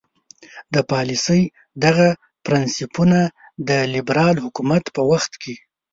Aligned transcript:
د 0.73 0.75
پالیسۍ 0.91 1.41
دغه 1.83 2.07
پرنسیپونه 2.45 3.19
د 3.69 3.69
لیبرال 3.93 4.35
حکومت 4.45 4.83
په 4.95 5.01
وخت 5.11 5.31
کې. 5.41 5.55